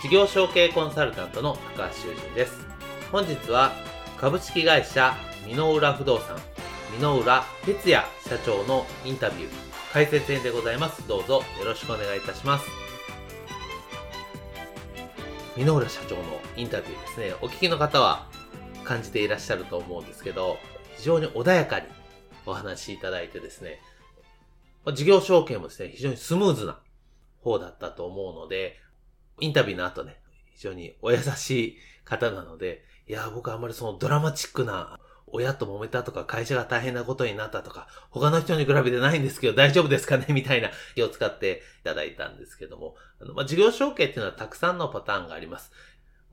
[0.00, 2.64] 事業承継コンサルタントの高橋修人です。
[3.10, 3.72] 本日は
[4.16, 5.12] 株式会社
[5.44, 6.36] 美濃浦不動産
[6.92, 9.48] 美濃浦哲也社長のインタビュー
[9.92, 11.08] 解説編でございます。
[11.08, 12.66] どうぞよろしくお願いいたします。
[15.56, 16.22] 美濃浦社長の
[16.56, 17.34] インタビューですね。
[17.42, 18.28] お聞きの方は
[18.84, 20.58] 感じていらっしゃると思うんですけど、
[20.96, 21.86] 非常に穏やかに
[22.46, 23.80] お話しいただいてですね、
[24.94, 26.78] 事業承継もですね、非常にスムーズな
[27.42, 28.76] 方だったと思うので、
[29.40, 30.20] インタビューの後ね、
[30.54, 34.98] 非常にお優しい方なので、いや、僕あんまりそのドラマチックな、
[35.30, 40.26] 親と揉めたとか、会社が大変なことになったとか、他の人に比べてないんですけど、大丈夫ですかね？
[40.32, 45.70] みたいな気を使っていただいたんですけども、あの、まあ、事業承継っていうのはたくさんのパターンがあります。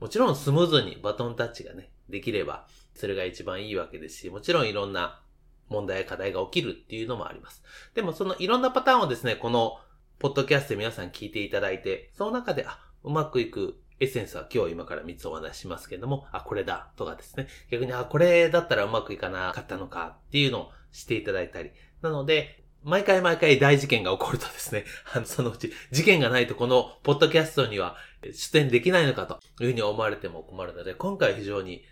[0.00, 5.20] もちろんスムーズにバトンタッチがね、できれば、それが一番いいわけですし、もちろんいろんな
[5.68, 7.62] 問題や課題が起きるっていうのもあります。
[7.94, 9.78] でもそのいろんなパターンをですね、この
[10.18, 17.46] ポッドキャストで皆さん聞いていただいて、その中で、あ、うまくいくエッセンスは今日今から3つお話ししますけれども、あ、これだとかですね。
[17.70, 21.70] 逆に、あ、これだったらうまくいかなかったのかっていうのをしていただいたり。
[22.02, 24.84] なので、毎回毎回大事件が起こるとですね、
[25.14, 27.96] あの、そのうち、事件がないとこのポッドキャストには
[28.32, 31.82] 出演できないのかというふうに思われても困るので、今回非常に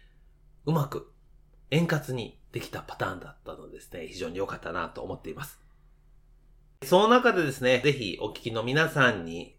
[0.66, 1.12] うまく
[1.70, 5.60] 円滑にできたパターンだったのですね、非常に良かったなと思っています。
[6.84, 9.53] その中でですね、ぜひお聞きの皆さんに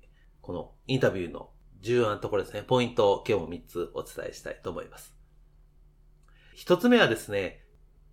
[0.45, 1.49] このインタビューの
[1.81, 5.15] 重要なところですね、ポイントを今日も3つお伝えしたいと思います。
[6.55, 7.63] 1つ目はですね、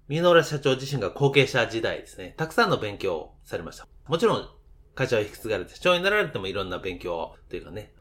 [0.08, 3.86] 三浦社長自身が後継者時代ですね、たくさんの勉強をされました。
[4.08, 4.48] もちろん、
[4.94, 7.92] 会社を引き継がれて社長になられてもいろんな勉強というかね、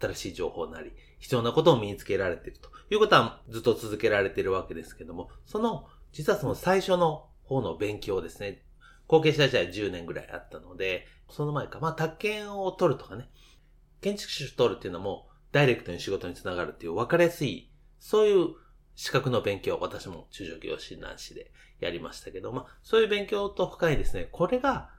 [0.00, 8.62] 新しい情報なり、必要なことを身につけられているということはずっと続けられているわけですけども、その、実はその最初の方の勉強ですね、
[9.08, 13.28] 後継者時代10年ぐらいあったので、その前か、まあ、宅建を取るとかね、
[14.00, 18.48] 建築士を取るっていうのも、ダイレクトに仕事につながるっていう分かりやすい、そういう
[18.94, 21.50] 資格の勉強、私も中小企業診断士で
[21.80, 24.90] やりましたけど、まあ、そういう勉強と深いですね、これが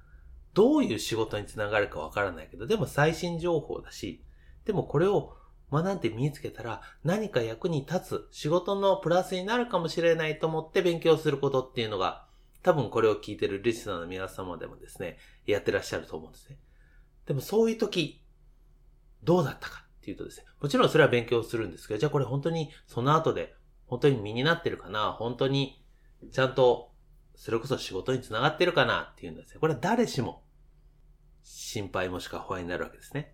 [0.53, 4.23] どういう仕事につながるかわからないけど、でも最新情報だし、
[4.65, 5.35] でもこれを
[5.71, 12.25] 学んで身につけたら何か役に立つ仕事のプラスになるかもしれないと思って勉強することっていうのが
[12.61, 16.57] 多分これを聞いてるリスナーの皆様でもですね、やってらっしゃると思うんですね。
[17.25, 18.20] でもそういう時、
[19.23, 23.53] どうだったかっていうとですね、もちろんそれは勉強するんですけど、じゃあこれ本当にその後で
[23.85, 25.83] 本当に身になってるかな本当に
[26.31, 26.91] ちゃんと
[27.35, 29.59] それこそ仕事につながってるかなっていうんですね。
[29.59, 30.43] これは誰しも
[31.43, 33.33] 心配もしくは不安になるわけですね。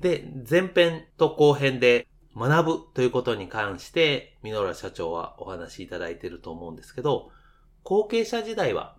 [0.00, 7.30] で、前編と後編で学ぶということに関して、ミノラ社長はお話しいただいていると思うんですけど、
[7.82, 8.96] 後継者時代は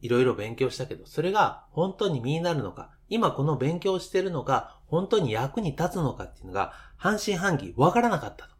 [0.00, 8.54] いろいろ勉強したけど、それが本当に身になるのか、今この勉強してるのが本当に役に立つのかっていうのが半信半疑わからなかったと。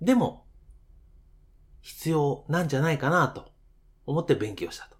[0.00, 0.44] でも、
[1.80, 3.52] 必要なんじゃないかなと
[4.06, 4.96] 思って勉強したと。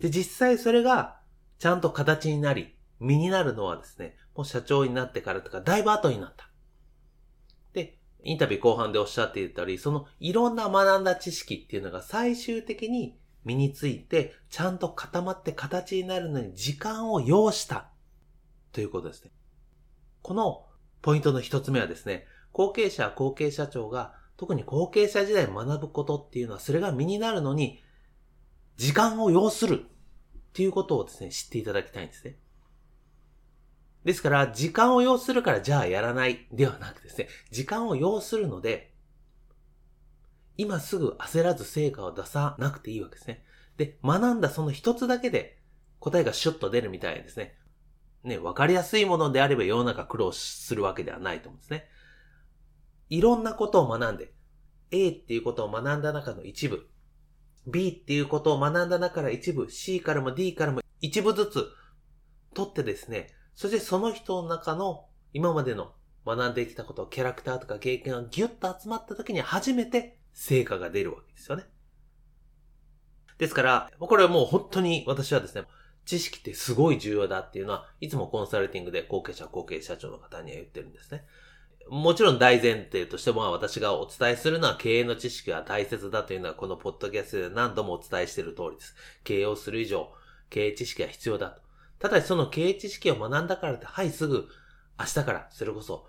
[0.00, 1.20] で、実際それが
[1.58, 6.50] ちゃんと形になり、身になるのはですね、もう社長になってからとかだいぶ後になった。
[7.72, 17.90] で、インタビュー後半でおっしゃっていたり、そのいろんな学んだ知識っていうのが最終的に身について、ちゃんと固まって形になるのに時間を要した。
[18.72, 19.30] ということですね。
[20.22, 20.66] この
[21.02, 27.82] ポイントの一つ目はですね、後継者、後継者長が特に後継者時代学ぶことっていうのはそれが身になるのに
[28.76, 32.38] 時間を要するっていうことをですね、知っていただきたいんですね。
[34.04, 38.93] ですから、時間を要するからじゃあやらないではなくですね、時間を要するので、
[40.56, 43.44] 今すぐ焦らず成果を出さなくていいわけですね。
[43.76, 45.58] で、学んだその一つだけで
[45.98, 47.56] 答えがシュッと出るみたいですね。
[48.22, 51.88] ね、わかりやすいものであれば世の中苦労するわけではないと思うんですね。
[53.10, 54.32] いろんなことを学んで、
[54.90, 56.88] A っていうことを学んだ中の一部、
[57.66, 61.68] B っていうことを学んだ中から一部、C からも D からも一部ずつ
[62.54, 65.92] 取ってですね、そしてその人の中の今までの
[66.26, 71.64] 学んできたこと、キャラクターとか経験がギュッと集まった時に初めて成果が出るわけですよね。
[73.38, 75.64] ですから、これはもう本当に私はですね、
[76.04, 81.24] 知識ってすごい重要だっていうのは、いつもコンサルティングで後継者、後継社長の方には言ってるんですね。
[81.88, 88.94] もちろん大前提としても私がお伝えするのは経営の知識は大切だというのはこのポッドキャストで何度もお伝えしている通りです。
[89.22, 90.10] 経営をする以上、
[90.50, 91.62] 経営知識は必要だと。
[91.98, 94.48] ただしその経営知識を学んだからって、はい、すぐ
[94.98, 96.06] 明日から、それこそ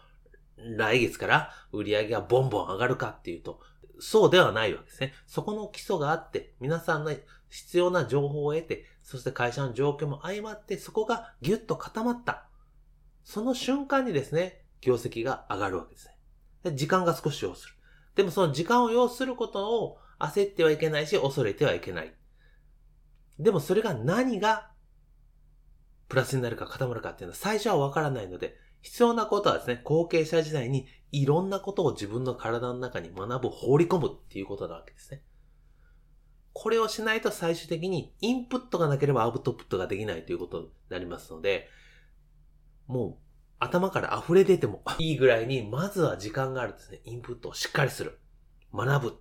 [0.58, 3.60] 来月から売り上げがボンボン上がるかっていうと、
[4.00, 5.14] そうではないわけですね。
[5.26, 7.14] そこの基礎があって、皆さんの
[7.50, 12.48] 必要な情報を得て、そして会社の状況も相まって、そこがギュッと固まった。
[13.24, 16.18] その瞬間にですね、業績が上がるわけですね。
[16.64, 17.76] で時間が少し要する。
[18.16, 22.14] でもその時間を要することを焦ってはいけないし、恐れてはいけない。
[23.40, 24.70] でもそれが何が
[26.08, 35.24] プラスになるか固まるかっていうのは最初はわからないので、必要なことはですね、後継者時代にいろんなことを自分の体の中に学ぶ、放り込むっていうことなわけですね。
[36.54, 41.68] これをしないと最終的にインプットがなければアウトプットができないということになりますので、
[42.86, 43.26] もう
[43.58, 48.20] 頭から溢れ出ても いいぐらいに、まずは時間があるですね、インプットをしっかりする。
[48.72, 49.18] 学ぶ。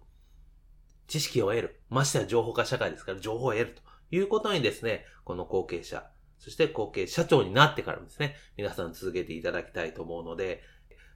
[1.07, 1.81] 知識を得る。
[1.89, 3.83] ましては情報化社会ですから情報を得ると
[4.15, 10.63] いうことにですね、この後継者、そして後継社長になってからですね、皆さん続けていただきたいと思うので、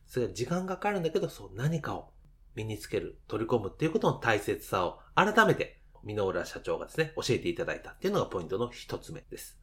[0.06, 2.10] それは時間がかかるんだけど、そう何かを
[2.54, 9.58] 身につける、取り込むっていうことの大切さを改めて、箕浦社長がですね、教えていただいたっていうのがポイントの一つ目です。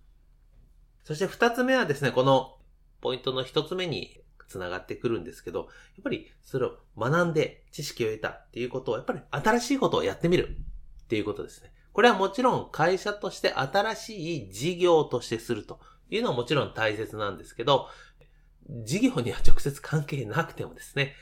[1.03, 2.57] そして二つ目はですね、この
[3.01, 5.67] ポイントの一つ目に繋がってくるんですけど、やっ
[6.03, 10.57] ぱりそれを学んで知識を得たっていうことを、やっぱり新しいことをやってみる
[11.03, 11.71] っていうことですね。
[11.95, 17.87] これはもちろん会社として新しい事業としてするというのはもちろん大切なんですけど、
[18.83, 21.15] 事業には直接関係なくてもですね、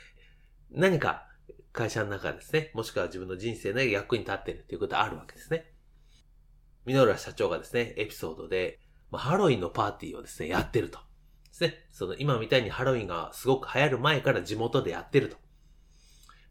[0.72, 1.28] 何か
[1.74, 5.72] 会社の中ですね、もしくは自分の人生の役に立っているということはあるわけですね。
[6.86, 8.80] ミノルラ社長がですね、エピソードで、
[9.12, 10.98] まあ、ハロウィンのパーティーをですね、やってると。
[10.98, 11.04] で
[11.52, 11.86] すね。
[11.92, 15.38] その今みたいにハロウィンがすごく流行る前から地元でやってると。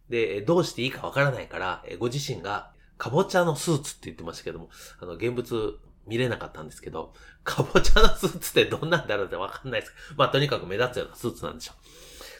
[0.09, 2.72] で、どうしていいかわからないから、ご自身が
[3.03, 4.69] かぼちゃのスーツって言ってましたけども、
[5.01, 9.93] あの、現物見れなかったんですけど、かぼちゃのスーツってどんなんだろうってわかんないです。
[10.17, 11.73] まあ、とにかく目立つようなスーツなんでしょ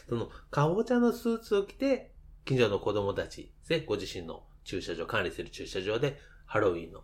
[0.07, 0.09] う。
[0.11, 2.13] その、かぼちゃのスーツを着て、
[2.45, 7.01] 近所の子供たち、で、ご自身の駐車場、管理する駐車場で、ハロウィンの、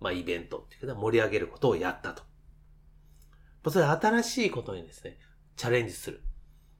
[0.00, 2.22] まあ、イベントっていうか、盛り上げることをやったと。
[3.70, 5.18] それ新しいことにですね、
[5.56, 6.22] チャレンジする。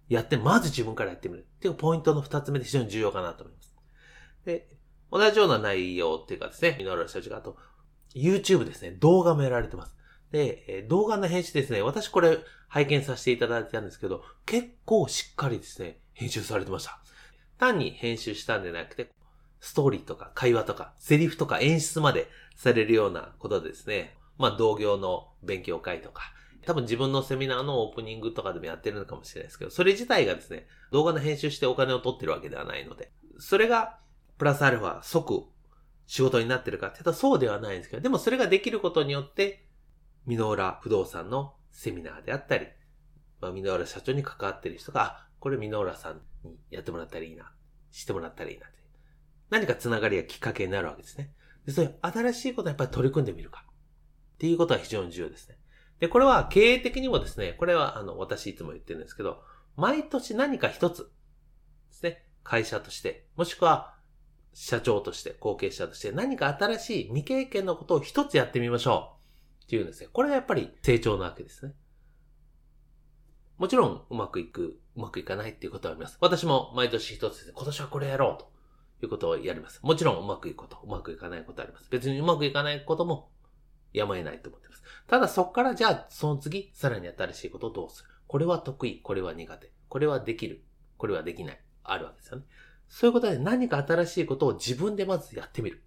[0.08, 1.46] やって、まず自分からやってみる。
[1.56, 3.76] っていうポイントの二つ目で非常に重要かなと思います。
[4.46, 4.66] で、
[5.12, 7.58] 同じような内容っていうかですね、ミノル社長があと、
[8.14, 9.94] YouTube ですね、動画もやられてます。
[10.32, 12.38] で、動画の編集ですね、私これ
[12.68, 16.98] 拝見させていただいたんですけど、結構しっかりですね、編集されてました。
[17.58, 19.10] 単に編集したんじゃなくて、
[19.60, 26.22] ストーリーとか会話とか、セリフとか演出までされるようなことでですね、まあ同業の勉強会とか、
[26.64, 33.98] 多分自分のセミナーのオープニングとかでもやってるのかもしれないですけど、それ自体がですね、動画の編集してお金を取ってるわけではないので、それが
[34.42, 35.44] プラスアルファ即
[36.08, 39.68] 仕事になってるかって言ったらそうではないんですけど、でもそれができることによって、
[40.26, 42.66] ミノーラ不動産のセミナーであったり、
[43.40, 47.52] まあ、ミノーラ社長に関わってる人が、あ、これミノーラさんにやってもらったらいいな、
[47.92, 48.78] してもらったらいいなって。
[49.50, 51.32] 何かつながりがきっかけになるわけですね。
[51.64, 53.64] で、そういう新しいことをやっぱり取り組んでみるか。
[54.34, 55.56] っていうことは非常に重要ですね。
[56.00, 59.44] で、これは経営的にもですね、これはあの、私いつも言ってるんですけど、
[59.76, 61.08] 毎年何か一つで
[61.92, 64.01] すね、会社として、もしくは
[64.54, 69.16] 社長として、後継者として何か新しい未経験のことを一つやってみましょ
[69.62, 69.64] う。
[69.64, 70.08] っていうんですね。
[70.12, 71.72] これがやっぱり成長なわけですね。
[73.58, 76.18] もちろん、うまくいく、うまくいかないっていうことはあります。
[76.20, 78.50] 私も毎年一つで、今年はこれやろうと
[79.04, 79.80] いうことをやります。
[79.82, 81.88] もちろん、うまくいくこと、うまくいかないことあります。
[81.90, 83.30] 別にうまくいかないことも
[83.92, 84.82] やむを得ないと思ってます。
[85.06, 90.64] ただそこからじゃあ、その次、さらに新しいことをどうするこれは得意、これは苦手、これはできる、
[90.96, 92.44] これはできない、あるわけですよね。
[92.92, 95.82] そういうことで何か新しいことを自分でまずやってみる。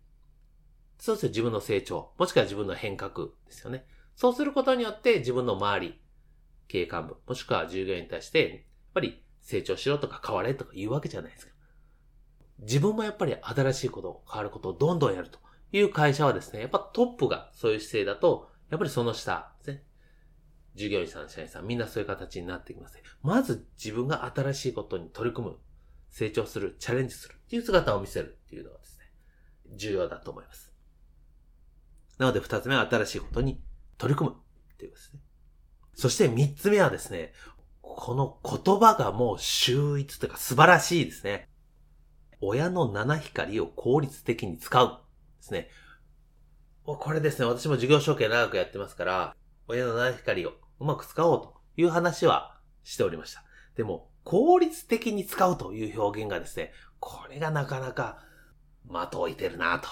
[0.97, 3.85] そうすると自分の成長、もしくは自分の変革ですよね。
[4.15, 6.01] そうすることによって自分の周り、
[6.67, 8.59] 経営幹部、もしくは従業員に対して、やっ
[8.95, 11.53] ぱり成長しろとか変われとか言うわけじゃないですか。
[12.61, 15.37] 自分もやっぱり新しいこと、変わることをどんどんやると
[15.73, 19.83] いう会社はですね、やっぱトップがそういう姿勢だと、やっぱりその下ですね。
[20.73, 23.03] 従業員さん、社員さん、みんなそういう形になってきますね。
[23.21, 25.57] まず自分が新しいことに取り組む
[26.15, 29.11] 成長する、チャレンジするっていう姿を見せるっていうのはですね、
[29.75, 30.73] 重要だと思います。
[32.17, 33.61] なので二つ目は新しいことに
[33.97, 35.19] 取り組むっていうことですね。
[35.93, 37.33] そして三つ目はですね、
[37.81, 41.49] この言葉がもう秀逸というか素晴らしいですね。
[42.39, 45.01] 親の七光を効率的に使う
[45.39, 45.69] ですね。
[46.85, 49.35] これですね、私も授業承継長くやってますから、
[49.67, 53.43] 親の七光をうまく使おうという話はしておりました。
[53.75, 58.17] でも、効率的に使うという表現がですね、これがなかなか
[58.89, 59.87] 的を置いてるなと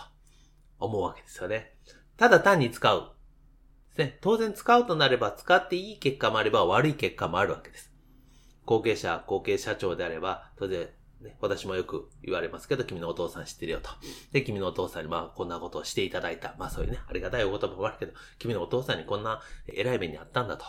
[0.79, 1.77] 思うわけですよね。
[2.17, 3.13] ただ単に使う。
[3.97, 4.17] ね。
[4.21, 7.93] 当然使うとなれば使っていい結果もあれば悪い結果もあるわけです。
[8.65, 10.89] 後継者、後継社長であれば、当然
[11.23, 13.89] ね、私もよく言われますけど、君のお父さん知ってるよと。
[14.31, 16.55] で、君のお父さんにまあこんなことをしていただいた。
[16.59, 20.65] まあそういうね、ありがたいお言葉もあるけど、君のお父さんにこんな偉い目にあったんだと。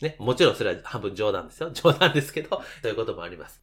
[0.00, 1.70] ね、もちろんそれは半分冗談ですよ。
[1.70, 3.62] 冗談ですけど、そういうこともあります。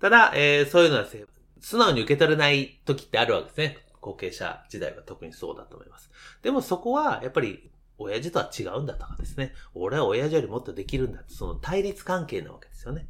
[0.00, 1.24] ただ、えー、そういうのはですね、
[1.60, 3.78] 素直に受け取れない時ってあるわけですね。
[4.00, 6.10] 後継者時代は特にそうだと思います。
[6.42, 9.54] でもそこは、やっぱり、親父とは違うんだとかですね。
[9.74, 13.08] 俺は親父よりもっとできるんだって、その対立関係なわけですよね。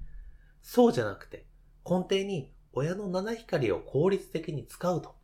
[0.62, 1.46] そうじゃなくて、
[1.88, 5.14] 根底に親の七光を効率的に使うと。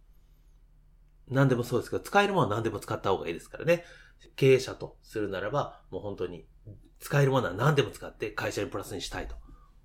[1.28, 3.84] 何でもそうですけど、使えるものは何でも使った方がいいですからね。
[4.36, 6.46] 経営者とするならば、もう本当に
[7.00, 9.34] 使えるものは何でも使って会社にプラスにしたいと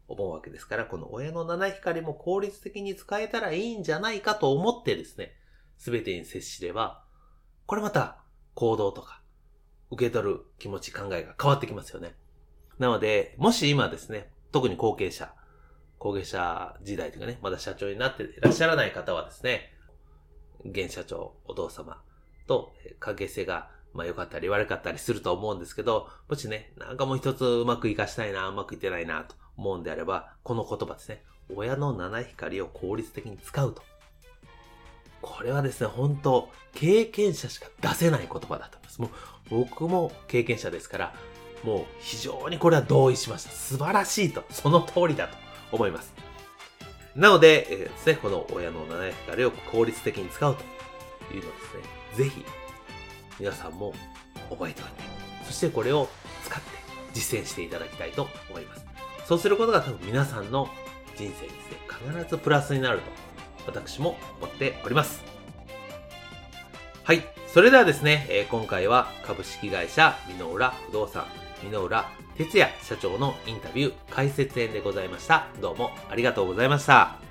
[0.07, 5.33] 思うわけですから、この親の七光も効率的に使えたらいいんじゃないかと思ってですね、
[5.77, 7.03] すべてに接しれば、
[7.65, 9.21] これまた行動とか
[9.91, 12.15] 受け取る気持ち考えが変わってきますよね。
[12.79, 15.33] なので、もし今ですね、特に後継者、
[15.99, 19.73] 後継者時代というかね、まだ社長になっていらっしゃらない方はですね、
[20.65, 22.01] 現社長、お父様
[22.47, 31.23] と関係性が、まあ良かったり悪かったりすると思うんですけど、もしね、なんかもう一つうまく活かしたいな、うまくいってないなと思うんであれば、この言葉ですね。
[31.55, 33.81] 親の七光を効率的に使うと。
[35.21, 39.01] これはですね、本当経験者しか出せない言葉だと思います。
[39.01, 39.09] もう、
[39.65, 41.13] 僕も経験者ですから、
[41.63, 43.49] もう非常にこれは同意しました。
[43.49, 44.43] 素晴らしいと。
[44.51, 45.46] その通りだと。
[45.71, 46.13] 思います。
[47.15, 51.57] なので、えー、ですね、この親の七光を効率的に使うというのをで
[52.15, 52.45] すね、ぜひ
[53.39, 53.93] 皆さんも
[54.49, 55.03] 覚えておいて、
[55.45, 56.07] そしてこれを
[56.43, 56.69] 使って
[57.13, 58.85] 実践していただきたいと思います。
[59.25, 60.69] そうすることが多分皆さんの
[61.15, 65.23] 人生にですね、必ずプラスになると私も思っております。
[67.03, 67.23] はい。
[67.47, 71.25] それではですね、えー、今回は株式会社ミノーラ不動産、
[71.63, 75.47] ミノーラ哲也社長のインタビュー解説編でございました。
[75.59, 77.26] どうもありがとうございました。